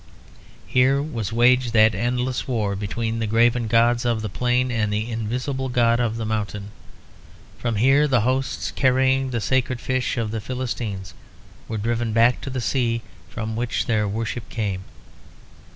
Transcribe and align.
Here 0.65 0.99
was 0.99 1.31
waged 1.31 1.73
that 1.73 1.93
endless 1.93 2.47
war 2.47 2.75
between 2.75 3.19
the 3.19 3.27
graven 3.27 3.67
gods 3.67 4.03
of 4.03 4.23
the 4.23 4.29
plain 4.29 4.71
and 4.71 4.91
the 4.91 5.07
invisible 5.11 5.69
god 5.69 5.99
of 5.99 6.17
the 6.17 6.25
mountain; 6.25 6.71
from 7.59 7.75
here 7.75 8.07
the 8.07 8.21
hosts 8.21 8.71
carrying 8.71 9.29
the 9.29 9.39
sacred 9.39 9.79
fish 9.79 10.17
of 10.17 10.31
the 10.31 10.41
Philistines 10.41 11.13
were 11.67 11.77
driven 11.77 12.13
back 12.13 12.41
to 12.41 12.49
the 12.49 12.59
sea 12.61 13.03
from 13.29 13.55
which 13.55 13.85
their 13.85 14.07
worship 14.07 14.49
came. 14.49 14.85